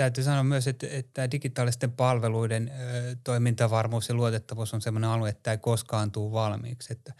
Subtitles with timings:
[0.00, 5.42] täytyy sanoa myös, että, että digitaalisten palveluiden ö, toimintavarmuus ja luotettavuus on sellainen alue, että
[5.42, 6.92] tämä ei koskaan tule valmiiksi.
[6.92, 7.12] Että,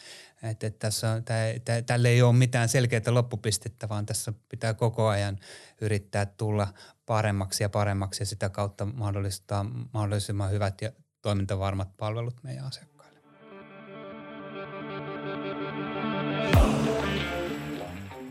[0.43, 5.39] että, tässä, tämä, tämä, tälle ei ole mitään selkeää loppupistettä, vaan tässä pitää koko ajan
[5.81, 6.69] yrittää tulla
[7.07, 10.93] paremmaksi ja paremmaksi ja sitä kautta mahdollistaa mahdollisimman hyvät ja
[11.23, 13.21] toimintavarmat palvelut meidän asiakkaille.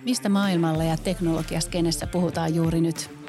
[0.04, 3.20] Mistä maailmalla ja teknologiaskenessä puhutaan juuri nyt?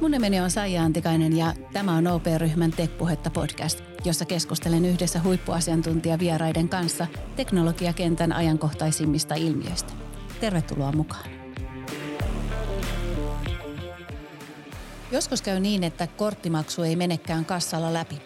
[0.00, 6.68] Mun nimeni on Saija Antikainen ja tämä on OP-ryhmän Tekpuhetta podcast, jossa keskustelen yhdessä huippuasiantuntijavieraiden
[6.68, 9.92] kanssa teknologiakentän ajankohtaisimmista ilmiöistä.
[10.40, 11.30] Tervetuloa mukaan.
[15.12, 18.20] Joskus käy niin, että korttimaksu ei menekään kassalla läpi.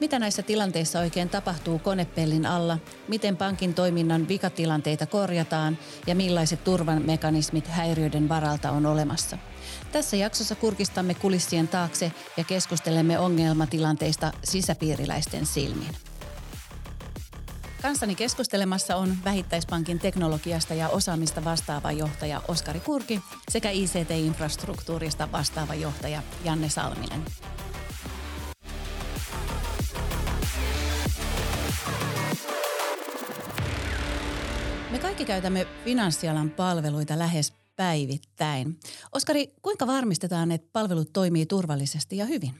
[0.00, 2.78] Mitä näissä tilanteissa oikein tapahtuu konepellin alla,
[3.08, 9.38] miten pankin toiminnan vikatilanteita korjataan ja millaiset turvan mekanismit häiriöiden varalta on olemassa.
[9.92, 15.96] Tässä jaksossa kurkistamme kulissien taakse ja keskustelemme ongelmatilanteista sisäpiiriläisten silmin.
[17.82, 26.22] Kanssani keskustelemassa on Vähittäispankin teknologiasta ja osaamista vastaava johtaja Oskari Kurki sekä ICT-infrastruktuurista vastaava johtaja
[26.44, 27.24] Janne Salminen.
[34.90, 38.80] Me kaikki käytämme finanssialan palveluita lähes päivittäin.
[39.12, 42.54] Oskari, kuinka varmistetaan, että palvelut toimii turvallisesti ja hyvin?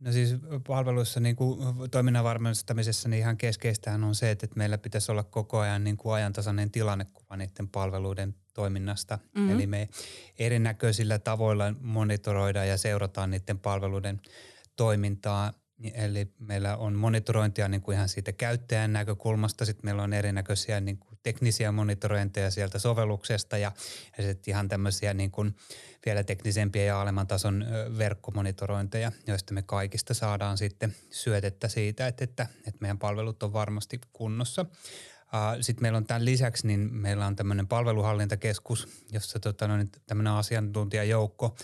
[0.00, 0.34] No siis
[0.66, 1.58] palveluissa niin kuin
[1.90, 6.14] toiminnan varmistamisessa niin ihan keskeistähän on se, että meillä pitäisi olla koko ajan niin kuin
[6.14, 9.18] ajantasainen tilannekuva niiden palveluiden toiminnasta.
[9.34, 9.50] Mm-hmm.
[9.50, 9.88] Eli me
[10.38, 14.20] erinäköisillä tavoilla monitoroidaan ja seurataan niiden palveluiden
[14.76, 15.52] toimintaa
[15.94, 20.98] Eli meillä on monitorointia niin kuin ihan siitä käyttäjän näkökulmasta, sitten meillä on erinäköisiä niin
[20.98, 23.72] kuin teknisiä monitorointeja sieltä sovelluksesta ja,
[24.18, 25.56] ja sitten ihan tämmöisiä niin kuin
[26.06, 27.66] vielä teknisempiä ja alemman tason
[27.98, 34.00] verkkomonitorointeja, joista me kaikista saadaan sitten syötettä siitä, että, että, että meidän palvelut on varmasti
[34.12, 34.66] kunnossa.
[35.60, 39.74] Sitten meillä on tämän lisäksi, niin meillä on tämmöinen palveluhallintakeskus, jossa tota, no,
[40.06, 41.56] tämmöinen asiantuntijajoukko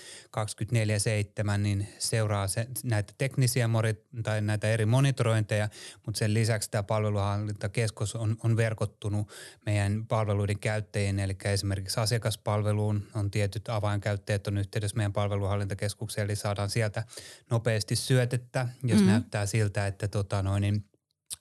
[1.54, 5.68] 24-7 niin seuraa se, näitä teknisiä mori, tai näitä eri monitorointeja,
[6.06, 9.28] mutta sen lisäksi tämä palveluhallintakeskus on, on verkottunut
[9.66, 16.70] meidän palveluiden käyttäjiin, eli esimerkiksi asiakaspalveluun on tietyt avainkäyttäjät on yhteydessä meidän palveluhallintakeskukseen, eli saadaan
[16.70, 17.04] sieltä
[17.50, 19.06] nopeasti syötettä, jos mm.
[19.06, 20.84] näyttää siltä, että tota, noin, niin–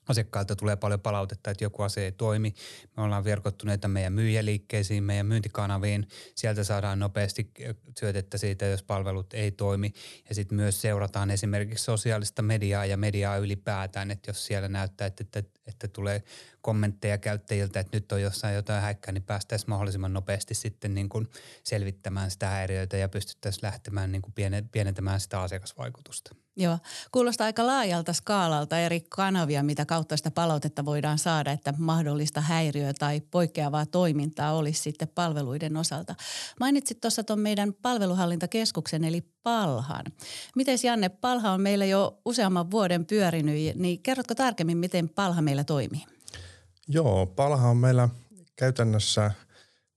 [0.08, 2.54] asiakkailta tulee paljon palautetta, että joku asia ei toimi.
[2.98, 6.08] Me ollaan verkottuneita meidän myyjäliikkeisiin, meidän myyntikanaviin.
[6.36, 7.52] Sieltä saadaan nopeasti
[8.00, 9.94] syötettä siitä, jos palvelut ei toimi.
[10.30, 15.44] Ja sitten myös seurataan esimerkiksi sosiaalista mediaa ja mediaa ylipäätään, että jos siellä näyttää, että,
[15.68, 16.24] että, tulee
[16.62, 21.30] kommentteja käyttäjiltä, että nyt on jossain jotain häikkää, niin päästäisiin mahdollisimman nopeasti sitten niin kuin
[21.64, 24.34] selvittämään sitä häiriöitä ja pystyttäisiin lähtemään niin kuin
[24.72, 26.36] pienentämään sitä asiakasvaikutusta.
[26.58, 26.78] Joo,
[27.12, 32.94] kuulostaa aika laajalta skaalalta eri kanavia, mitä kautta sitä palautetta voidaan saada, että mahdollista häiriöä
[32.94, 36.16] tai poikkeavaa toimintaa olisi sitten palveluiden osalta.
[36.60, 40.06] Mainitsit tuossa tuon meidän palveluhallintakeskuksen eli Palhan.
[40.56, 45.64] Miten Janne, Palha on meillä jo useamman vuoden pyörinyt, niin kerrotko tarkemmin, miten Palha meillä
[45.64, 46.06] toimii?
[46.88, 48.10] Joo, Palha on meillä
[48.56, 49.32] käytännössä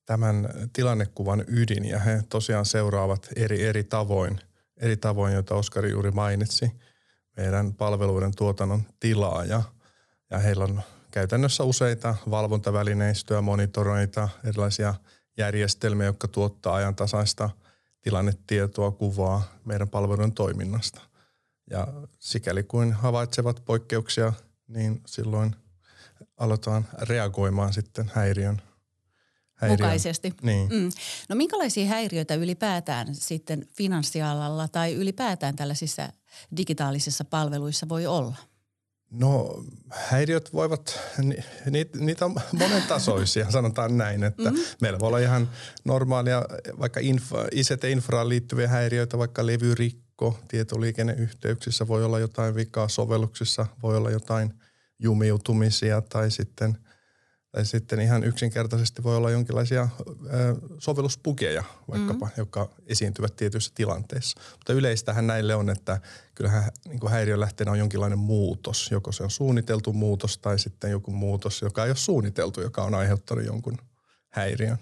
[0.07, 4.41] tämän tilannekuvan ydin ja he tosiaan seuraavat eri, eri tavoin–
[4.81, 6.73] eri tavoin, joita Oskari juuri mainitsi,
[7.37, 9.63] meidän palveluiden tuotannon tilaa ja,
[10.31, 14.95] ja heillä on käytännössä useita valvontavälineistöä, monitoroita, erilaisia
[15.39, 17.51] järjestelmiä, jotka tuottaa ajantasaista
[18.09, 21.01] tilannetietoa, kuvaa meidän palveluiden toiminnasta.
[21.71, 21.87] Ja
[22.19, 24.33] sikäli kuin havaitsevat poikkeuksia,
[24.69, 25.57] niin silloin
[26.37, 28.63] aletaan reagoimaan sitten häiriön
[29.55, 29.77] häiriö.
[29.77, 30.35] mukaisesti.
[30.43, 30.69] Niin.
[30.69, 30.91] Mm.
[31.29, 36.13] No minkälaisia häiriöitä ylipäätään sitten finanssialalla tai ylipäätään tällaisissa
[36.57, 38.37] digitaalisissa palveluissa voi olla?
[39.11, 41.01] No häiriöt voivat,
[41.71, 44.65] ni, niitä on monen tasoisia, sanotaan näin, että mm-hmm.
[44.81, 45.51] meillä voi olla ihan
[45.85, 46.45] normaalia
[46.79, 54.11] vaikka infra, ICT-infraan liittyviä häiriöitä, vaikka levyrikko, tietoliikenneyhteyksissä voi olla jotain vikaa sovelluksissa, voi olla
[54.11, 54.55] jotain
[54.99, 56.79] jumiutumisia tai sitten–
[57.53, 59.89] tai sitten ihan yksinkertaisesti voi olla jonkinlaisia
[60.79, 62.41] sovelluspukeja vaikkapa, mm-hmm.
[62.41, 64.41] jotka esiintyvät tietyissä tilanteissa.
[64.53, 66.01] Mutta yleistähän näille on, että
[66.35, 68.91] kyllähän niin kuin häiriön lähteenä on jonkinlainen muutos.
[68.91, 72.95] Joko se on suunniteltu muutos tai sitten joku muutos, joka ei ole suunniteltu, joka on
[72.95, 73.79] aiheuttanut jonkun
[74.29, 74.79] häiriön.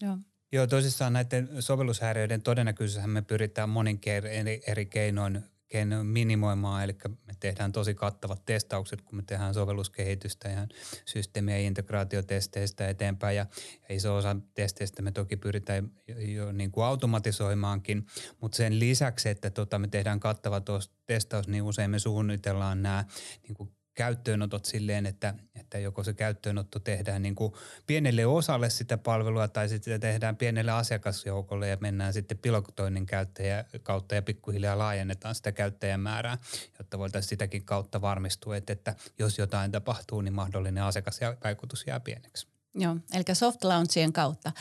[0.00, 0.18] Joo.
[0.52, 7.34] Joo, tosissaan näiden sovellushäiriöiden todennäköisyyshän me pyritään monin eri, eri keinoin keinoin minimoimaan, eli me
[7.40, 10.66] tehdään tosi kattavat testaukset, kun me tehdään sovelluskehitystä ja
[11.04, 13.36] systeemi- ja integraatiotesteistä eteenpäin.
[13.36, 13.46] Ja,
[13.88, 18.06] ja iso osa testeistä me toki pyritään jo, jo niin kuin automatisoimaankin,
[18.40, 20.62] mutta sen lisäksi, että tota, me tehdään kattava
[21.06, 23.04] testaus, niin usein me suunnitellaan nämä
[23.42, 27.52] niin kuin käyttöönotot silleen, että, että joko se käyttöönotto tehdään niin kuin
[27.86, 34.14] pienelle osalle sitä palvelua tai sitten tehdään pienelle asiakasjoukolle ja mennään sitten pilotoinnin käyttäjä kautta
[34.14, 36.38] ja pikkuhiljaa laajennetaan sitä käyttäjämäärää,
[36.78, 42.57] jotta voitaisiin sitäkin kautta varmistua, että, että jos jotain tapahtuu, niin mahdollinen asiakasvaikutus jää pieneksi.
[42.74, 44.52] Joo, eli soft launchien kautta.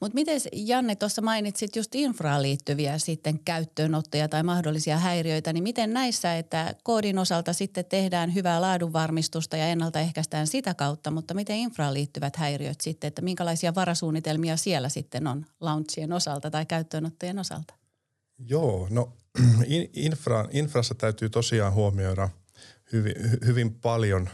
[0.00, 5.92] Mutta miten Janne tuossa mainitsit just infraan liittyviä sitten käyttöönottoja tai mahdollisia häiriöitä, niin miten
[5.92, 11.94] näissä, että koodin osalta sitten tehdään hyvää laadunvarmistusta ja ennaltaehkäistään sitä kautta, mutta miten infraan
[11.94, 17.74] liittyvät häiriöt sitten, että minkälaisia varasuunnitelmia siellä sitten on launchien osalta tai käyttöönottojen osalta?
[18.38, 19.12] Joo, no
[19.92, 22.28] infra, infrassa täytyy tosiaan huomioida–
[22.92, 23.14] hyvin,
[23.46, 24.28] hyvin paljon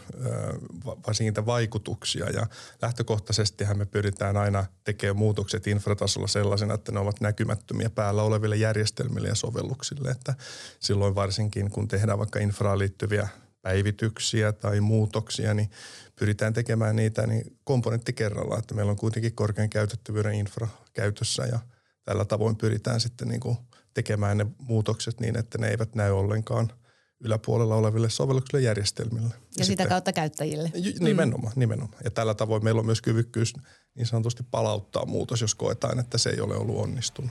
[1.07, 2.31] varsinkin vaikutuksia.
[2.31, 2.47] Ja
[2.83, 9.29] lähtökohtaisestihan me pyritään aina tekemään muutokset infratasolla sellaisena, että ne ovat näkymättömiä päällä oleville järjestelmille
[9.29, 10.35] ja sovelluksille, että
[10.81, 13.29] silloin varsinkin kun tehdään vaikka infraan liittyviä
[13.63, 15.71] päivityksiä tai muutoksia, niin
[16.17, 21.59] pyritään tekemään niitä niin komponentti kerrallaan, että meillä on kuitenkin korkean käytettävyyden infra käytössä ja
[22.05, 23.57] tällä tavoin pyritään sitten niin kuin
[23.95, 26.73] tekemään ne muutokset niin, että ne eivät näy ollenkaan–
[27.25, 29.29] yläpuolella oleville sovelluksille järjestelmille.
[29.29, 30.73] Ja, ja sitä sitten, kautta käyttäjille.
[31.01, 31.61] Nimenomaan, mm.
[31.61, 32.03] nimenomaan.
[32.05, 33.55] Ja tällä tavoin meillä on myös kyvykkyys
[33.95, 37.31] niin sanotusti palauttaa muutos, jos koetaan, että se ei ole ollut onnistunut.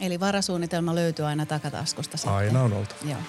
[0.00, 2.34] Eli varasuunnitelma löytyy aina takataskusta sitten.
[2.34, 3.10] Aina on oltava.
[3.10, 3.20] Joo.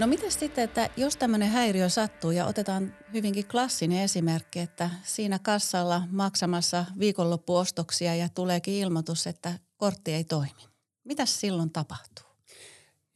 [0.00, 5.38] No miten sitten, että jos tämmöinen häiriö sattuu ja otetaan hyvinkin klassinen esimerkki, että siinä
[5.38, 10.62] kassalla maksamassa viikonloppuostoksia ja tuleekin ilmoitus, että kortti ei toimi.
[11.04, 12.26] Mitä silloin tapahtuu?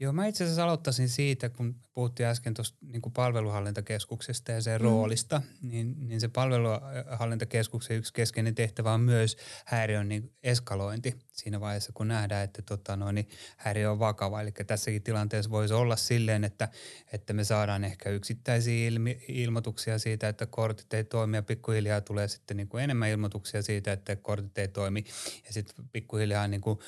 [0.01, 4.85] Joo, mä itse asiassa aloittaisin siitä, kun puhuttiin äsken tuosta niin palveluhallintakeskuksesta ja sen mm.
[4.85, 11.93] roolista, niin, niin se palveluhallintakeskuksen yksi keskeinen tehtävä on myös häiriön niin eskalointi siinä vaiheessa,
[11.95, 14.41] kun nähdään, että tota, no, niin häiriö on vakava.
[14.41, 16.69] Eli tässäkin tilanteessa voisi olla silleen, että,
[17.13, 22.29] että me saadaan ehkä yksittäisiä ilmi, ilmoituksia siitä, että kortit ei toimi ja pikkuhiljaa tulee
[22.29, 25.05] sitten niin kuin enemmän ilmoituksia siitä, että kortit ei toimi.
[25.47, 26.79] Ja sitten pikkuhiljaa niin kuin,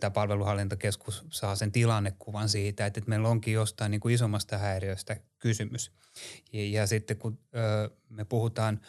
[0.00, 5.16] tämä palveluhallintakeskus saa sen tilannekuvan siitä, että, että meillä onkin jostain niin kuin isommasta häiriöstä
[5.38, 5.92] kysymys.
[6.52, 8.80] Ja, ja sitten kun ö, me puhutaan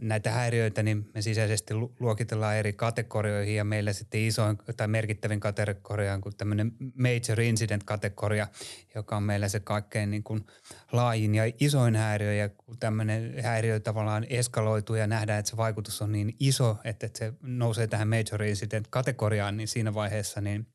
[0.00, 6.14] näitä häiriöitä, niin me sisäisesti luokitellaan eri kategorioihin ja meillä sitten isoin tai merkittävin kategoria
[6.14, 8.46] on tämmöinen major incident-kategoria,
[8.94, 10.46] joka on meillä se kaikkein niin kuin
[10.92, 16.02] laajin ja isoin häiriö ja kun tämmöinen häiriö tavallaan eskaloituu ja nähdään, että se vaikutus
[16.02, 20.66] on niin iso, että se nousee tähän major incident-kategoriaan, niin siinä vaiheessa niin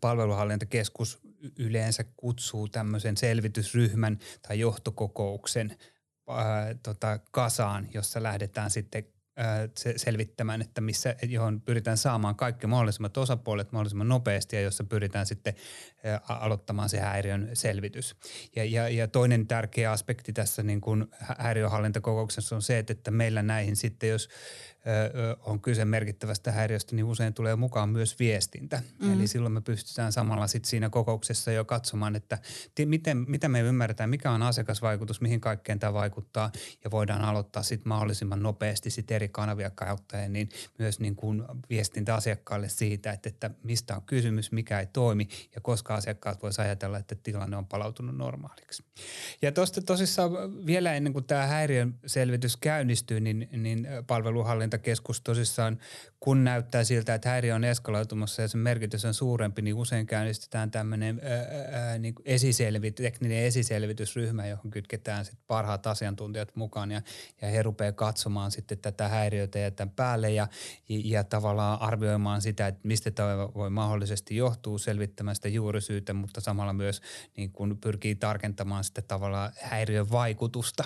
[0.00, 5.76] palveluhallintakeskus yleensä kutsuu tämmöisen selvitysryhmän tai johtokokouksen
[6.28, 9.04] ää, tota, kasaan, jossa lähdetään sitten
[9.96, 15.54] selvittämään, että missä, johon pyritään saamaan kaikki mahdollisimmat osapuolet mahdollisimman nopeasti ja jossa pyritään sitten
[16.28, 18.16] aloittamaan se häiriön selvitys.
[18.56, 21.06] Ja, ja, ja toinen tärkeä aspekti tässä niin kuin
[21.38, 24.28] häiriöhallintakokouksessa on se, että meillä näihin sitten, jos
[25.40, 28.82] on kyse merkittävästä häiriöstä, niin usein tulee mukaan myös viestintä.
[28.98, 29.12] Mm.
[29.12, 32.38] Eli silloin me pystytään samalla sit siinä kokouksessa jo katsomaan, että
[32.84, 36.52] miten, mitä me ymmärretään, mikä on asiakasvaikutus, mihin kaikkeen tämä vaikuttaa
[36.84, 40.48] ja voidaan aloittaa sitten mahdollisimman nopeasti sit eri kanavia kautta niin
[40.78, 45.60] myös niin kuin viestintä asiakkaille siitä, että, että mistä on kysymys, mikä ei toimi ja
[45.60, 48.84] koska asiakkaat voisivat ajatella, että tilanne on palautunut normaaliksi.
[49.42, 50.32] Ja tuosta tosissaan
[50.66, 53.88] vielä ennen kuin tämä häiriön selvitys käynnistyy, niin, niin
[54.70, 55.78] palveluhallintakeskus tosissaan,
[56.20, 60.70] kun näyttää siltä, että häiriö on eskaloitumassa ja sen merkitys on suurempi, niin usein käynnistetään
[60.70, 61.20] tämmöinen
[61.98, 67.02] niin esiselvit, tekninen esiselvitysryhmä, johon kytketään sit parhaat asiantuntijat mukaan ja,
[67.42, 70.48] ja he rupeaa katsomaan sitten tätä häiriötä ja tämän päälle ja,
[70.88, 76.72] ja tavallaan arvioimaan sitä, että mistä tämä voi mahdollisesti johtua, selvittämään sitä juurisyytä, mutta samalla
[76.72, 77.00] myös
[77.36, 80.84] niin kun pyrkii tarkentamaan sitten tavallaan häiriön vaikutusta.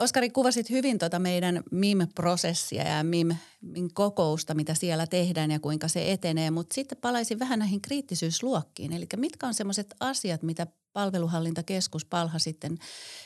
[0.00, 3.28] Oskari, kuvasit hyvin tuota meidän MIM-prosessia ja MIM,
[3.60, 8.92] MIM-kokousta, mitä siellä tehdään ja kuinka se etenee, mutta sitten palaisin vähän näihin kriittisyysluokkiin.
[8.92, 12.78] Eli mitkä on sellaiset asiat, mitä palveluhallintakeskus Palha sitten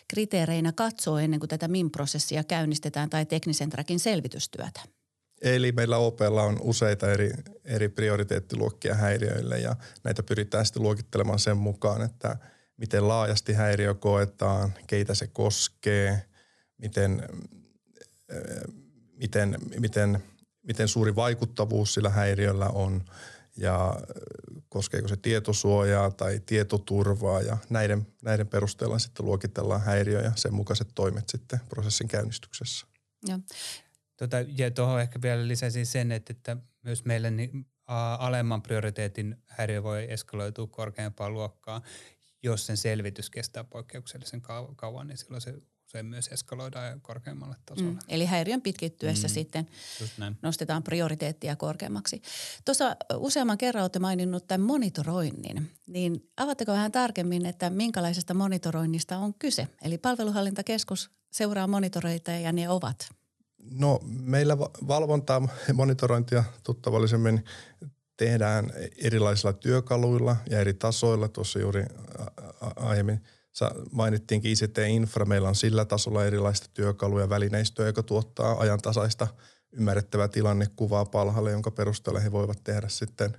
[0.09, 4.81] kriteereinä katsoo ennen kuin tätä MIM-prosessia käynnistetään tai teknisen trakin selvitystyötä?
[5.43, 7.31] Eli meillä OPlla on useita eri,
[7.65, 12.37] eri prioriteettiluokkia häiriöille ja näitä pyritään sitten luokittelemaan sen mukaan, että
[12.77, 16.25] miten laajasti häiriö koetaan, keitä se koskee,
[16.85, 17.29] miten,
[19.17, 20.23] miten, miten
[20.65, 23.05] miten suuri vaikuttavuus sillä häiriöllä on
[23.57, 23.97] ja
[24.69, 30.89] koskeeko se tietosuojaa tai tietoturvaa ja näiden, näiden perusteella sitten luokitellaan häiriö ja sen mukaiset
[30.95, 32.87] toimet sitten prosessin käynnistyksessä.
[33.29, 33.39] Ja,
[34.17, 39.37] tota, ja tuohon ehkä vielä lisäisin sen, että, että myös meille niin, a, alemman prioriteetin
[39.47, 41.83] häiriö voi eskaloitua korkeampaan luokkaan.
[42.43, 44.43] Jos sen selvitys kestää poikkeuksellisen
[44.77, 45.55] kauan, niin silloin se
[45.95, 47.91] usein myös eskaloidaan korkeammalle tasolle.
[47.91, 49.69] Mm, eli häiriön pitkittyessä mm, sitten
[50.43, 52.23] nostetaan prioriteettia korkeammaksi.
[52.65, 59.35] Tuossa useamman kerran olette maininnut tämän monitoroinnin, niin avatteko vähän tarkemmin, että minkälaisesta monitoroinnista on
[59.35, 59.69] kyse?
[59.83, 63.09] Eli palveluhallintakeskus seuraa monitoroita ja ne ovat?
[63.71, 67.45] No meillä valvontaa ja monitorointia tuttavallisemmin
[68.17, 71.29] tehdään erilaisilla työkaluilla ja eri tasoilla.
[71.29, 71.85] Tuossa juuri
[72.77, 73.21] aiemmin–
[73.93, 79.29] mainittiinkin ICT-infra, meillä on sillä tasolla erilaista työkaluja, välineistöä, joka tuottaa ajantasaista
[79.73, 83.37] ymmärrettävää tilannekuvaa palhalle, jonka perusteella he voivat tehdä sitten,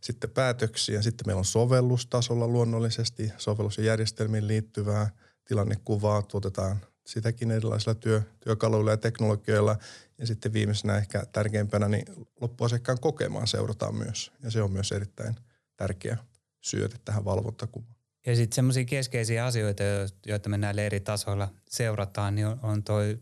[0.00, 1.02] sitten päätöksiä.
[1.02, 5.10] Sitten meillä on sovellustasolla luonnollisesti sovellus- ja järjestelmiin liittyvää
[5.48, 9.76] tilannekuvaa, tuotetaan sitäkin erilaisilla työ, työkaluilla ja teknologioilla.
[10.18, 12.04] Ja sitten viimeisenä ehkä tärkeimpänä, niin
[12.40, 14.32] loppuasiakkaan kokemaan seurataan myös.
[14.42, 15.36] Ja se on myös erittäin
[15.76, 16.16] tärkeä
[16.60, 17.95] syöte tähän valvontakuvaan.
[18.26, 19.82] Ja sitten semmoisia keskeisiä asioita,
[20.26, 23.18] joita me näillä eri tasoilla seurataan, niin on, on toi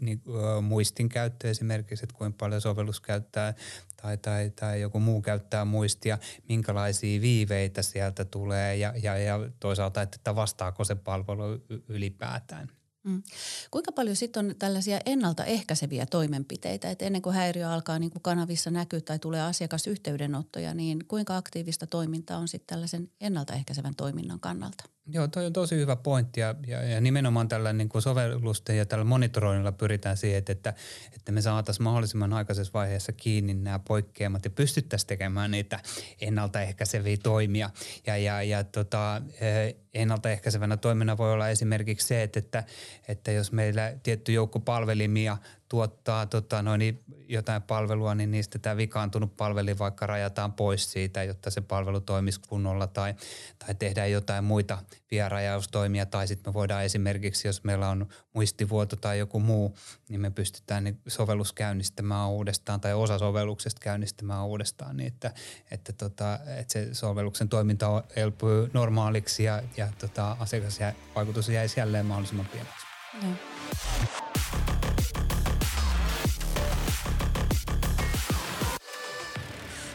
[0.00, 0.22] niin,
[0.62, 3.54] muistin käyttö esimerkiksi, että kuinka paljon sovellus käyttää
[4.02, 6.18] tai, tai, tai joku muu käyttää muistia,
[6.48, 12.68] minkälaisia viiveitä sieltä tulee ja, ja, ja toisaalta, että vastaako se palvelu ylipäätään.
[13.04, 13.22] Mm.
[13.70, 18.70] Kuinka paljon sitten on tällaisia ennaltaehkäiseviä toimenpiteitä, että ennen kuin häiriö alkaa niin kuin kanavissa
[18.70, 24.84] näkyä tai tulee asiakasyhteydenottoja, niin kuinka aktiivista toimintaa on sitten tällaisen ennaltaehkäisevän toiminnan kannalta?
[25.06, 28.86] Joo, toi on tosi hyvä pointti ja, ja, ja nimenomaan tällä niin kuin sovellusten ja
[28.86, 30.74] tällä monitoroinnilla pyritään siihen, että,
[31.12, 35.80] että me saataisiin mahdollisimman aikaisessa vaiheessa kiinni nämä poikkeamat ja pystyttäisiin tekemään niitä
[36.20, 37.70] ennaltaehkäiseviä toimia.
[38.06, 42.64] Ja, ja, ja tota, eh, ennaltaehkäisevänä toiminnan voi olla esimerkiksi se, että, että,
[43.08, 45.36] että jos meillä tietty joukko palvelimia
[45.72, 51.50] tuottaa tota, noin, jotain palvelua, niin niistä tämä vikaantunut palveli vaikka rajataan pois siitä, jotta
[51.50, 53.14] se palvelu toimisi kunnolla tai,
[53.58, 54.78] tai tehdään jotain muita
[55.10, 59.76] vierajaustoimia tai sitten me voidaan esimerkiksi, jos meillä on muistivuoto tai joku muu,
[60.08, 65.32] niin me pystytään niin sovellus käynnistämään uudestaan tai osa sovelluksesta käynnistämään uudestaan niin, että,
[65.70, 72.46] että, tota, että se sovelluksen toiminta elpyy normaaliksi ja, ja tota, asiakasvaikutus jäisi jälleen mahdollisimman
[72.46, 72.86] pieneksi.
[73.22, 74.31] Mm.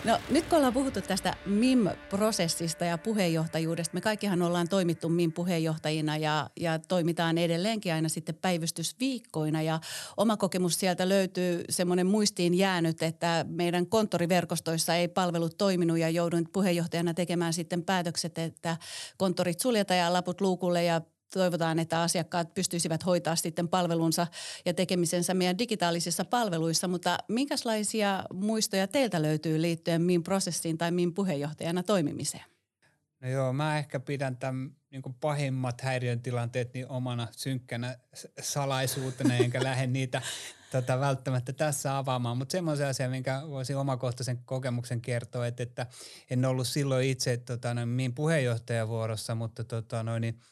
[0.07, 6.49] No nyt kun ollaan puhuttu tästä MIM-prosessista ja puheenjohtajuudesta, me kaikkihan ollaan toimittu MIM-puheenjohtajina ja,
[6.59, 9.61] ja toimitaan edelleenkin aina sitten päivystysviikkoina.
[9.61, 9.79] Ja
[10.17, 16.49] oma kokemus sieltä löytyy semmoinen muistiin jäänyt, että meidän konttoriverkostoissa ei palvelut toiminut ja joudun
[16.53, 18.77] puheenjohtajana tekemään sitten päätökset, että
[19.17, 21.01] konttorit suljetaan ja laput luukulle ja
[21.33, 24.27] toivotaan, että asiakkaat pystyisivät hoitaa sitten palvelunsa
[24.65, 31.13] ja tekemisensä meidän digitaalisissa palveluissa, mutta minkälaisia muistoja teiltä löytyy liittyen min prosessiin tai min
[31.13, 32.43] puheenjohtajana toimimiseen?
[33.21, 37.97] No joo, mä ehkä pidän tämän niin pahimmat häiriöntilanteet niin omana synkkänä
[38.41, 40.21] salaisuutena, enkä lähde niitä
[40.71, 42.37] tota, välttämättä tässä avaamaan.
[42.37, 45.87] Mutta semmoisen asian, minkä voisin omakohtaisen kokemuksen kertoa, että, että
[46.29, 50.39] en ollut silloin itse tota, noin, min puheenjohtajavuorossa, mutta tota, noin, niin–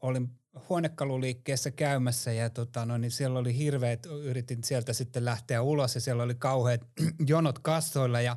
[0.00, 0.30] olin
[0.68, 6.00] huonekaluliikkeessä käymässä ja tota, no, niin siellä oli hirveät, yritin sieltä sitten lähteä ulos ja
[6.00, 6.80] siellä oli kauheat
[7.26, 8.36] jonot kassoilla ja,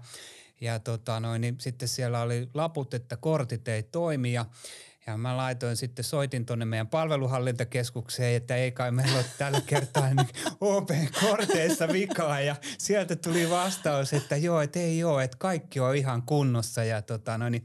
[0.61, 4.45] ja tota, no, niin sitten siellä oli laput, että kortit ei toimi ja,
[5.07, 10.13] ja mä laitoin sitten, soitin tuonne meidän palveluhallintakeskukseen, että ei kai meillä ole tällä kertaa
[10.13, 10.27] niin
[10.61, 12.41] OP-korteissa vikaa.
[12.41, 16.83] Ja sieltä tuli vastaus, että joo, että ei ole, että kaikki on ihan kunnossa.
[16.83, 17.63] Ja tota, no niin,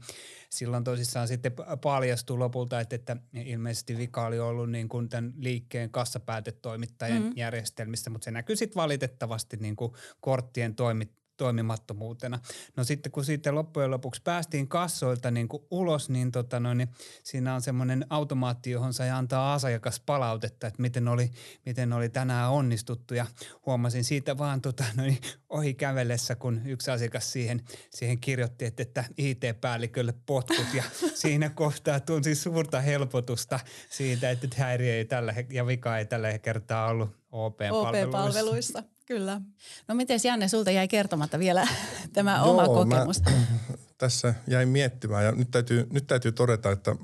[0.57, 5.89] silloin tosissaan sitten paljastui lopulta, että, että ilmeisesti vika oli ollut niin kuin tämän liikkeen
[5.89, 7.33] kassapäätetoimittajan mm-hmm.
[7.35, 11.11] järjestelmissä, mutta se näkyy sitten valitettavasti niin kuin korttien toimit,
[11.43, 12.39] toimimattomuutena.
[12.77, 16.89] No sitten kun sitten loppujen lopuksi päästiin kassoilta niin kuin ulos, niin, tota noin, niin
[17.23, 21.31] siinä on semmoinen automaatti, johon sai antaa asiakas palautetta, että miten oli,
[21.65, 23.13] miten oli tänään onnistuttu.
[23.13, 23.25] Ja
[23.65, 25.17] huomasin siitä vaan tota noin,
[25.49, 30.73] ohi kävellessä, kun yksi asiakas siihen, siihen kirjoitti, että, että IT-päällikölle potkut.
[30.73, 30.83] Ja
[31.23, 33.59] siinä kohtaa tunsi suurta helpotusta
[33.89, 38.07] siitä, että häiriö ei tällä ja vika ei tällä kertaa ollut OP-palveluissa.
[38.07, 38.83] OP-palveluissa.
[39.05, 39.41] Kyllä.
[39.87, 41.67] No miten Janne, sulta jäi kertomatta vielä
[42.13, 43.21] tämä Joo, oma kokemus?
[43.21, 43.31] Mä,
[43.97, 46.95] tässä jäin miettimään ja nyt täytyy, nyt täytyy todeta, että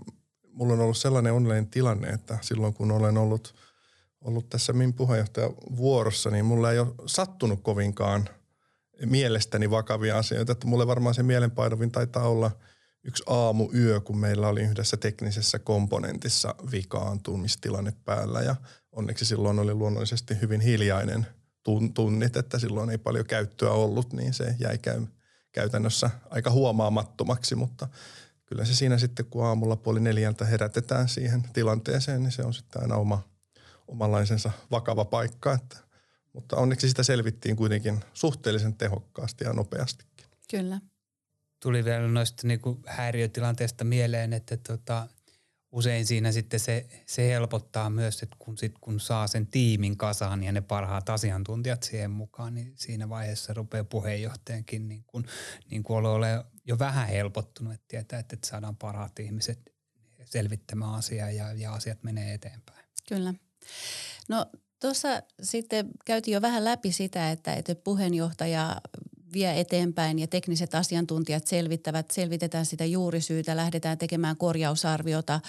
[0.52, 3.56] mulla on ollut sellainen onnellinen tilanne, että silloin kun olen ollut,
[4.22, 8.30] ollut tässä min puheenjohtajan vuorossa, niin mulla ei ole sattunut kovinkaan
[9.06, 10.52] mielestäni vakavia asioita.
[10.52, 12.52] Että mulle varmaan se mielenpainuvin taitaa olla
[13.04, 18.56] yksi aamu yö, kun meillä oli yhdessä teknisessä komponentissa vikaantumistilanne päällä ja
[18.92, 21.28] onneksi silloin oli luonnollisesti hyvin hiljainen
[21.94, 25.06] tunnit, että silloin ei paljon käyttöä ollut, niin se jäi käy,
[25.52, 27.88] käytännössä aika huomaamattomaksi, mutta
[28.46, 32.82] kyllä se siinä sitten, kun aamulla puoli neljältä herätetään siihen tilanteeseen, niin se on sitten
[32.82, 33.22] aina oma,
[33.88, 35.54] omanlaisensa vakava paikka.
[35.54, 35.78] Että,
[36.34, 40.26] mutta onneksi sitä selvittiin kuitenkin suhteellisen tehokkaasti ja nopeastikin.
[40.52, 40.82] Kyllä.
[41.64, 45.08] Tuli vielä noista niin kuin häiriötilanteesta mieleen, että tota,
[45.72, 50.44] usein siinä sitten se, se helpottaa myös, että kun, sit, kun saa sen tiimin kasaan
[50.44, 55.26] ja ne parhaat asiantuntijat siihen mukaan, niin siinä vaiheessa rupeaa puheenjohtajankin niin kuin,
[55.70, 59.74] niin kuin ole jo vähän helpottunut, että tietää, että saadaan parhaat ihmiset
[60.26, 62.86] selvittämään asiaa ja, ja asiat menee eteenpäin.
[63.10, 63.34] Kyllä.
[64.28, 64.46] No
[64.82, 65.10] tuossa
[65.42, 68.82] sitten käytiin jo vähän läpi sitä, että, että puheenjohtaja
[69.34, 75.40] vie eteenpäin ja tekniset asiantuntijat selvittävät, selvitetään sitä juurisyytä, lähdetään tekemään korjausarviota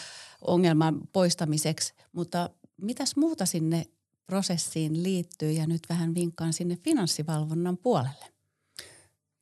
[0.41, 1.95] ongelman poistamiseksi.
[2.13, 3.87] Mutta mitäs muuta sinne
[4.27, 8.25] prosessiin liittyy ja nyt vähän vinkkaan sinne finanssivalvonnan puolelle?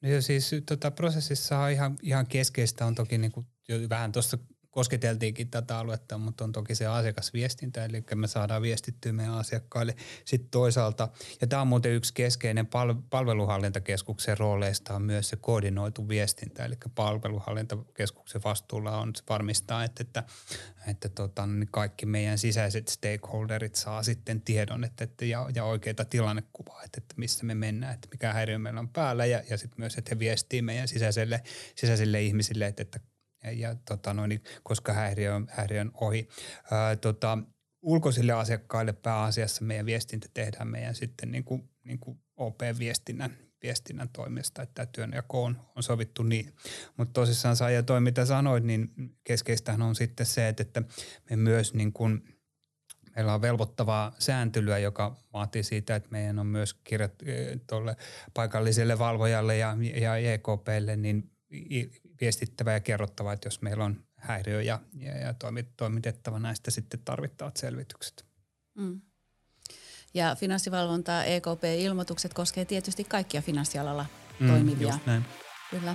[0.02, 4.38] No siis tota, prosessissa ihan, ihan keskeistä on toki niin kuin jo vähän tuossa
[4.78, 9.94] kosketeltiinkin tätä aluetta, mutta on toki se asiakasviestintä, eli me saadaan viestittyä meidän asiakkaille.
[10.24, 11.08] Sitten toisaalta,
[11.40, 16.74] ja tämä on muuten yksi keskeinen pal- palveluhallintakeskuksen rooleista on myös se koordinoitu viestintä, eli
[16.94, 20.24] palveluhallintakeskuksen vastuulla on varmistaa, että, että,
[20.86, 26.04] että tota, niin kaikki meidän sisäiset stakeholderit saa sitten tiedon että, että, ja, ja oikeita
[26.04, 29.80] tilannekuvaa, että, että missä me mennään, että mikä häiriö meillä on päällä ja, ja sitten
[29.80, 31.42] myös, että he viestii meidän sisäiselle,
[31.74, 33.00] sisäisille ihmisille, että, että
[33.52, 36.28] ja tota noin, koska häiriö on, häiriö on ohi.
[36.70, 37.38] Ää, tota,
[37.82, 44.62] ulkoisille asiakkaille pääasiassa meidän viestintä tehdään meidän sitten niin kuin, niin kuin OP-viestinnän viestinnän toimesta,
[44.62, 46.54] että työnjako on, on sovittu niin.
[46.96, 48.90] Mutta tosissaan saa ja toi mitä sanoit, niin
[49.24, 50.82] keskeistähän on sitten se, että, että
[51.30, 52.22] me myös niin kuin,
[53.16, 57.12] meillä on velvoittavaa sääntelyä, joka vaatii siitä, että meidän on myös kirjat
[57.68, 57.96] tuolle
[58.34, 61.30] paikalliselle valvojalle ja, ja EKPlle niin
[62.20, 65.34] viestittävä ja kerrottava, että jos meillä on häiriö ja, ja, ja
[65.76, 68.26] toimitettava näistä sitten tarvittavat selvitykset.
[68.74, 69.00] Mm.
[70.14, 74.06] Ja finanssivalvonta, EKP-ilmoitukset koskee tietysti kaikkia finanssialalla
[74.40, 74.88] mm, toimivia.
[74.88, 75.24] Just näin.
[75.70, 75.94] Kyllä.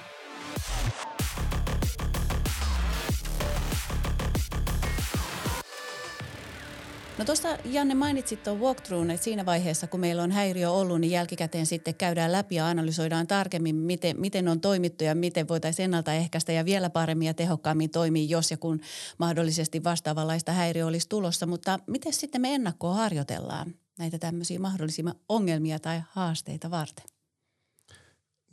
[7.23, 11.11] No tuosta Janne mainitsit tuon walkthroughin, että siinä vaiheessa kun meillä on häiriö ollut, niin
[11.11, 16.51] jälkikäteen sitten käydään läpi ja analysoidaan tarkemmin, miten, miten on toimittu ja miten voitaisiin ennaltaehkäistä
[16.51, 18.79] ja vielä paremmin ja tehokkaammin toimia, jos ja kun
[19.17, 21.45] mahdollisesti vastaavanlaista häiriö olisi tulossa.
[21.45, 27.05] Mutta miten sitten me ennakkoon harjoitellaan näitä tämmöisiä mahdollisia ongelmia tai haasteita varten?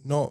[0.04, 0.30] No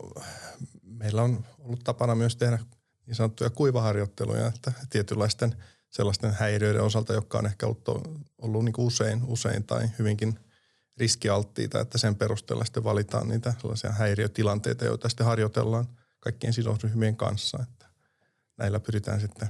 [0.83, 2.59] meillä on ollut tapana myös tehdä
[3.05, 5.55] niin sanottuja kuivaharjoitteluja, että tietynlaisten–
[5.89, 7.89] sellaisten häiriöiden osalta, jotka on ehkä ollut,
[8.37, 10.39] ollut niin usein, usein tai hyvinkin
[10.97, 15.85] riskialttiita, että sen perusteella sitten valitaan niitä sellaisia häiriötilanteita, joita sitten harjoitellaan
[16.19, 17.59] kaikkien sidosryhmien kanssa.
[17.61, 17.85] Että
[18.57, 19.49] näillä pyritään sitten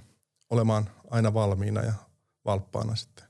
[0.49, 1.93] olemaan aina valmiina ja
[2.45, 3.25] valppaana sitten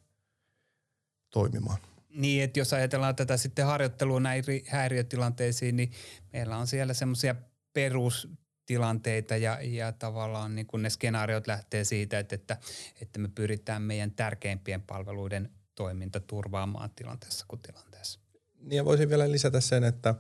[1.30, 1.78] toimimaan.
[2.10, 5.91] Niin, että jos ajatellaan tätä sitten harjoittelua näihin häiriötilanteisiin, niin
[6.34, 7.36] meillä on siellä semmoisia
[7.74, 8.28] perus
[8.70, 12.58] tilanteita ja, ja tavallaan niin kuin ne skenaariot lähtee siitä, että, että,
[13.02, 18.20] että me pyritään meidän tärkeimpien palveluiden toiminta turvaamaan tilanteessa kuin tilanteessa.
[18.60, 20.16] Niin ja voisin vielä lisätä sen, että,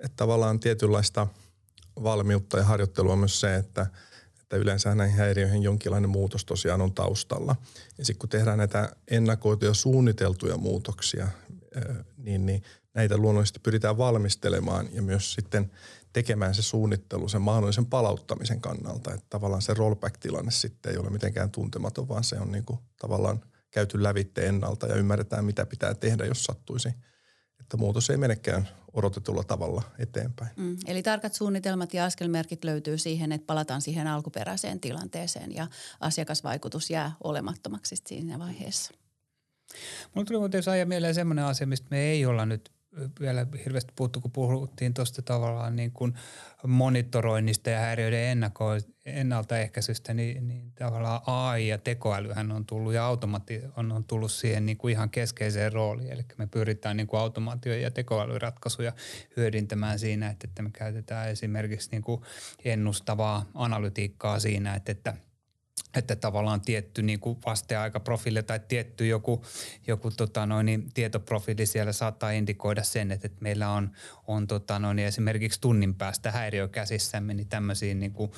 [0.00, 1.26] että tavallaan tietynlaista
[2.02, 3.86] valmiutta ja harjoittelua myös se, että,
[4.42, 7.56] että yleensä näihin häiriöihin jonkinlainen muutos tosiaan on taustalla.
[7.98, 11.28] Ja sitten kun tehdään näitä ennakoituja suunniteltuja muutoksia,
[12.16, 12.62] niin, niin
[12.94, 15.70] näitä luonnollisesti pyritään valmistelemaan ja myös sitten
[16.12, 19.14] tekemään se suunnittelu sen mahdollisen palauttamisen kannalta.
[19.14, 23.40] Että tavallaan se rollback-tilanne sitten ei ole mitenkään tuntematon, vaan se on niin kuin tavallaan
[23.70, 26.88] käyty lävitte ennalta ja ymmärretään, mitä pitää tehdä, jos sattuisi,
[27.60, 30.50] että muutos ei menekään odotetulla tavalla eteenpäin.
[30.56, 35.66] Mm, eli tarkat suunnitelmat ja askelmerkit löytyy siihen, että palataan siihen alkuperäiseen tilanteeseen ja
[36.00, 38.94] asiakasvaikutus jää olemattomaksi siinä vaiheessa.
[40.14, 42.73] Mulla tuli muuten ajan mieleen semmoinen asia, mistä me ei olla nyt
[43.20, 46.14] vielä hirveästi puhuttu, kun puhuttiin tuosta tavallaan niin kuin
[46.66, 53.60] monitoroinnista ja häiriöiden ennako- ennaltaehkäisystä, niin, niin tavallaan AI ja tekoälyhän on tullut ja automati
[53.76, 56.12] on, on tullut siihen niin kuin ihan keskeiseen rooliin.
[56.12, 58.92] Eli me pyritään niin kuin automaatio- ja tekoälyratkaisuja
[59.36, 62.22] hyödyntämään siinä, että, että me käytetään esimerkiksi niin kuin
[62.64, 65.14] ennustavaa analytiikkaa siinä, että, että–
[65.96, 69.44] että tavallaan tietty niin kuin vasteaikaprofiili tai tietty joku,
[69.86, 73.90] joku tota noin, niin tietoprofiili siellä saattaa indikoida sen, että, että meillä on,
[74.26, 78.30] on tota noin, niin esimerkiksi tunnin päästä häiriö käsissämme, niin tämmöisiin niin kuin,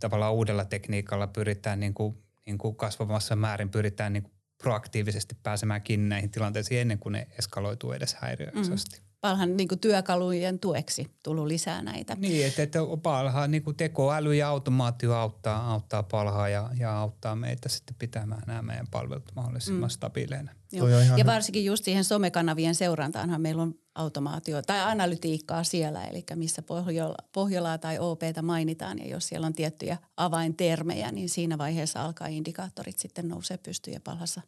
[0.00, 5.82] tavallaan uudella tekniikalla pyritään niin kuin, niin kuin kasvavassa määrin pyritään niin kuin proaktiivisesti pääsemään
[5.82, 8.98] kiinni näihin tilanteisiin ennen kuin ne eskaloituu edes häiriöisesti.
[8.98, 12.14] Mm palhan niin työkalujen tueksi tullut lisää näitä.
[12.14, 17.36] Niin, että, että palhaa niin kuin tekoäly ja automaatio auttaa, auttaa palhaa ja, ja auttaa
[17.36, 19.90] meitä sitten pitämään nämä meidän palvelut mahdollisimman mm.
[19.90, 20.52] stabiileina.
[20.72, 20.88] Joo.
[21.16, 27.14] Ja varsinkin just siihen somekanavien seurantaanhan meillä on automaatio tai analytiikkaa siellä, eli missä Pohjola,
[27.32, 32.98] Pohjolaa tai OPtä mainitaan ja jos siellä on tiettyjä avaintermejä, niin siinä vaiheessa alkaa indikaattorit
[32.98, 34.42] sitten nousee pystyyn ja palhassa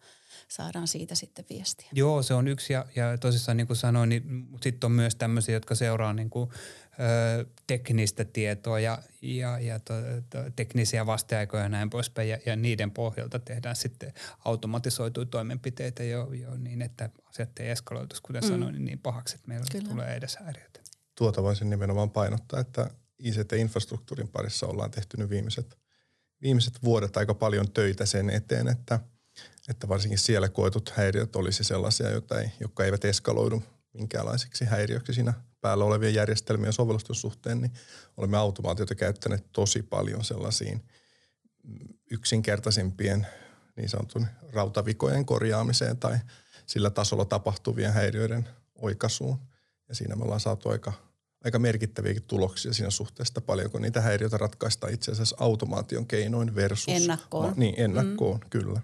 [0.48, 1.88] saadaan siitä sitten viestiä.
[1.92, 5.54] Joo, se on yksi ja, ja tosissaan niin kuin sanoin, niin sitten on myös tämmöisiä,
[5.54, 9.94] jotka seuraa niin kuin, ö, teknistä tietoa ja, ja, ja to,
[10.30, 14.12] to, teknisiä vasteaikoja ja näin poispäin ja, ja niiden pohjalta tehdään sitten
[14.44, 18.48] automatisoituja toimenpiteitä jo, jo niin, että asiat ei eskaloitus, kuten mm.
[18.48, 19.88] sanoin, niin, niin pahaksi, että meillä Kyllä.
[19.88, 20.80] tulee edes häiriötä.
[21.14, 25.78] Tuota voisin nimenomaan painottaa, että ICT-infrastruktuurin parissa ollaan tehty nyt viimeiset,
[26.42, 29.00] viimeiset vuodet aika paljon töitä sen eteen, että,
[29.68, 35.34] että varsinkin siellä koetut häiriöt olisi sellaisia, joita ei, jotka eivät eskaloidu minkäänlaiseksi häiriöksi siinä
[35.60, 37.72] päällä olevien järjestelmien sovellusten suhteen, niin
[38.16, 40.84] olemme automaatiota käyttäneet tosi paljon sellaisiin
[42.10, 43.26] yksinkertaisimpien
[43.76, 46.18] niin sanotun rautavikojen korjaamiseen tai
[46.66, 49.38] sillä tasolla tapahtuvien häiriöiden oikaisuun.
[49.88, 50.92] Ja siinä me ollaan saatu aika,
[51.44, 56.88] aika merkittäviäkin tuloksia siinä suhteesta, paljonko niitä häiriöitä ratkaistaan itse asiassa automaation keinoin versus...
[56.88, 57.48] Ennakkoon.
[57.48, 58.50] Ma, niin, ennakkoon, mm.
[58.50, 58.80] kyllä.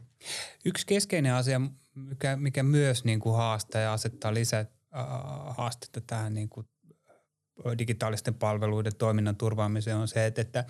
[0.65, 1.61] Yksi keskeinen asia,
[1.95, 4.67] mikä, mikä myös niin kuin haastaa ja asettaa lisää äh,
[5.57, 6.67] haastetta tähän niin kuin
[7.79, 10.65] digitaalisten palveluiden toiminnan turvaamiseen on se, että, että,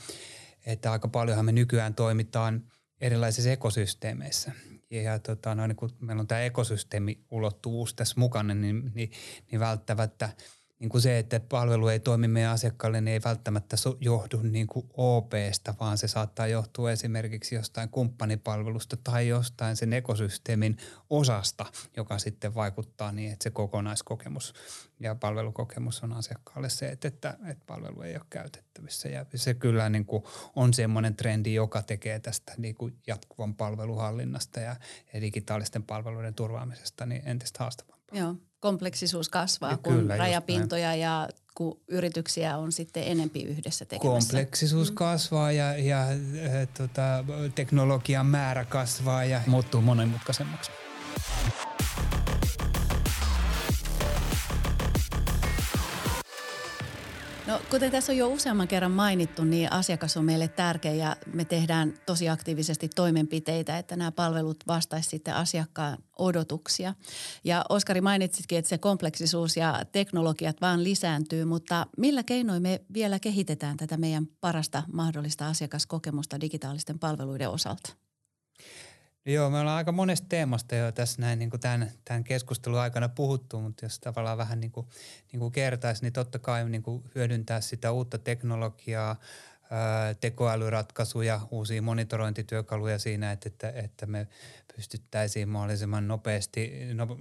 [0.66, 4.52] että aika paljonhan me nykyään toimitaan erilaisissa ekosysteemeissä–
[4.90, 9.10] ja tota, no, niin kun meillä on tämä ekosysteemi ulottuvuus tässä mukana, niin, niin,
[9.50, 10.28] niin välttämättä
[10.80, 14.86] niin kuin se, että palvelu ei toimi meidän asiakkaalle, niin ei välttämättä johdu niin kuin
[14.96, 20.76] OPsta, vaan se saattaa johtua esimerkiksi jostain kumppanipalvelusta tai jostain sen ekosysteemin
[21.10, 21.66] osasta,
[21.96, 24.54] joka sitten vaikuttaa niin, että se kokonaiskokemus
[25.00, 29.08] ja palvelukokemus on asiakkaalle se, että, että, että palvelu ei ole käytettävissä.
[29.08, 30.24] Ja se kyllä niin kuin
[30.56, 34.76] on semmoinen trendi, joka tekee tästä niin kuin jatkuvan palveluhallinnasta ja,
[35.20, 38.18] digitaalisten palveluiden turvaamisesta niin entistä haastavampaa.
[38.18, 44.30] Joo kompleksisuus kasvaa, ja kun kyllä, rajapintoja ja kun yrityksiä on sitten enempi yhdessä tekemässä.
[44.30, 44.94] Kompleksisuus mm.
[44.94, 50.70] kasvaa ja, ja äh, tota, teknologian määrä kasvaa ja muuttuu monimutkaisemmaksi.
[57.50, 61.44] No, kuten tässä on jo useamman kerran mainittu, niin asiakas on meille tärkeä ja me
[61.44, 66.94] tehdään tosi aktiivisesti toimenpiteitä, että nämä palvelut vastaisivat sitten asiakkaan odotuksia.
[67.44, 73.18] Ja Oskari mainitsitkin, että se kompleksisuus ja teknologiat vaan lisääntyy, mutta millä keinoin me vielä
[73.18, 77.92] kehitetään tätä meidän parasta mahdollista asiakaskokemusta digitaalisten palveluiden osalta?
[79.26, 83.08] Joo, me ollaan aika monesta teemasta jo tässä näin niin kuin tämän, tämän keskustelun aikana
[83.08, 84.86] puhuttu, mutta jos tavallaan vähän niin kuin,
[85.32, 89.16] niin kuin kertaisi, niin totta kai niin kuin hyödyntää sitä uutta teknologiaa,
[90.20, 94.28] tekoälyratkaisuja, uusia monitorointityökaluja siinä, että, että, että me
[94.76, 96.72] pystyttäisiin mahdollisimman nopeasti,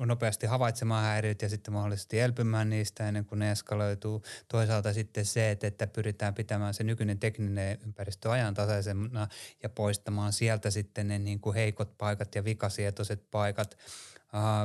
[0.05, 4.23] nopeasti havaitsemaan häiriöt ja sitten mahdollisesti elpymään niistä ennen kuin ne eskaloituu.
[4.47, 9.27] Toisaalta sitten se, että, että pyritään pitämään se nykyinen tekninen ympäristö ajantasaisena
[9.63, 13.77] ja poistamaan sieltä sitten ne niin kuin heikot paikat ja vikasietoiset paikat–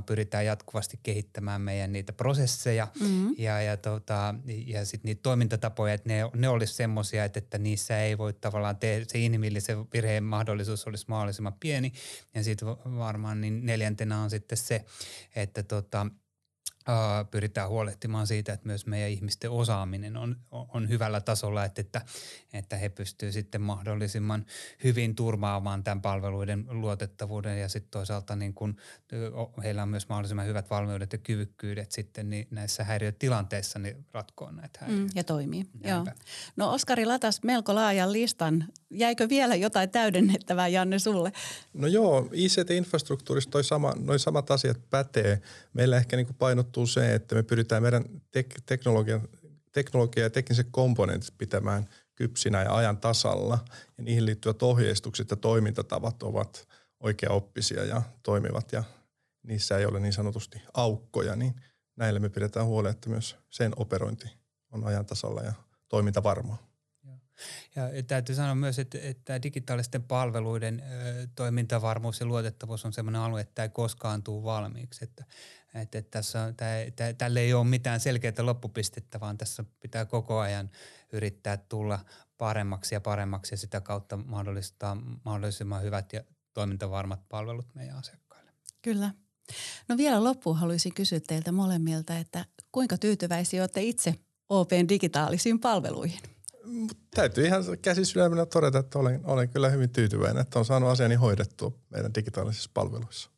[0.07, 3.35] pyritään jatkuvasti kehittämään meidän niitä prosesseja mm-hmm.
[3.38, 4.35] ja, ja, tota,
[4.66, 8.77] ja sitten niitä toimintatapoja, että ne, ne olisi semmoisia, että, että niissä ei voi tavallaan
[8.77, 11.92] tehdä, se inhimillisen virheen mahdollisuus olisi mahdollisimman pieni.
[12.35, 14.85] Ja sitten varmaan niin neljäntenä on sitten se,
[15.37, 16.07] että tota,–
[17.31, 22.01] pyritään huolehtimaan siitä, että myös meidän ihmisten osaaminen on, on hyvällä tasolla, että, että,
[22.53, 24.47] että he pystyvät sitten mahdollisimman
[24.85, 28.77] hyvin turvaamaan tämän palveluiden luotettavuuden ja sitten toisaalta niin kun
[29.62, 34.79] heillä on myös mahdollisimman hyvät valmiudet ja kyvykkyydet sitten niin näissä häiriötilanteissa niin ratkoa näitä
[34.81, 35.12] mm, häiriöitä.
[35.12, 36.07] Mm, ja toimii, joo.
[36.57, 38.64] No Oskari latas melko laajan listan.
[38.90, 41.33] Jäikö vielä jotain täydennettävää Janne sulle?
[41.73, 45.40] No joo, ICT-infrastruktuurissa toi sama, noi samat asiat pätee.
[45.73, 49.28] Meillä ehkä niin painottuu korostuu se, että me pyritään meidän tek- teknologian,
[49.72, 53.58] teknologia ja tekniset komponentit pitämään kypsinä ja ajan tasalla.
[53.98, 56.68] Ja niihin liittyvät ohjeistukset ja toimintatavat ovat
[57.00, 58.84] oikeaoppisia ja toimivat ja
[59.42, 61.54] niissä ei ole niin sanotusti aukkoja, niin
[61.96, 64.26] näille me pidetään huolta, että myös sen operointi
[64.72, 65.52] on ajan tasalla ja
[65.88, 66.58] toiminta varmaa.
[67.76, 73.40] Ja täytyy sanoa myös, että, että digitaalisten palveluiden ö, toimintavarmuus ja luotettavuus on sellainen alue,
[73.40, 75.04] että ei koskaan tule valmiiksi.
[75.04, 75.24] Että,
[75.74, 80.04] että, että tässä on, tämä, tämä, tälle ei ole mitään selkeää loppupistettä, vaan tässä pitää
[80.04, 80.70] koko ajan
[81.12, 81.98] yrittää tulla
[82.38, 88.52] paremmaksi ja paremmaksi ja sitä kautta mahdollistaa mahdollisimman hyvät ja toimintavarmat palvelut meidän asiakkaille.
[88.82, 89.10] Kyllä.
[89.88, 94.14] No vielä loppuun haluaisin kysyä teiltä molemmilta, että kuinka tyytyväisiä olette itse
[94.48, 96.20] OPn digitaalisiin palveluihin?
[97.14, 101.72] Täytyy ihan käsisydämenä todeta, että olen, olen kyllä hyvin tyytyväinen, että on saanut asiani hoidettua
[101.90, 103.34] meidän digitaalisissa palveluissa.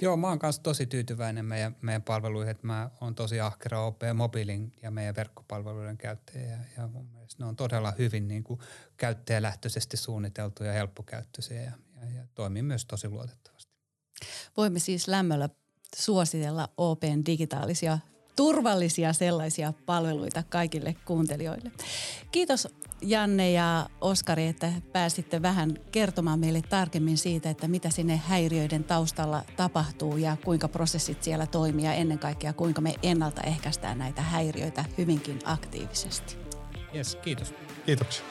[0.00, 4.00] Joo, mä oon kanssa tosi tyytyväinen meidän, meidän palveluihin, että mä oon tosi ahkera OP
[4.14, 8.60] Mobiilin ja meidän verkkopalveluiden käyttäjä ja, ja mun mielestä ne on todella hyvin niin kuin
[8.96, 13.72] käyttäjälähtöisesti suunniteltuja ja helppokäyttöisiä ja, ja, ja toimii myös tosi luotettavasti.
[14.56, 15.48] Voimme siis lämmöllä
[15.96, 17.98] suositella OPn digitaalisia
[18.36, 21.70] turvallisia sellaisia palveluita kaikille kuuntelijoille.
[22.32, 22.68] Kiitos
[23.02, 29.42] Janne ja Oskari, että pääsitte vähän kertomaan meille tarkemmin siitä, että mitä sinne häiriöiden taustalla
[29.56, 35.38] tapahtuu ja kuinka prosessit siellä toimii ja ennen kaikkea kuinka me ennaltaehkäistään näitä häiriöitä hyvinkin
[35.44, 36.36] aktiivisesti.
[36.94, 37.54] Yes, kiitos.
[37.86, 38.24] Kiitoksia.